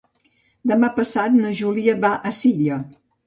[0.71, 2.81] Demà passat na Júlia va a Silla.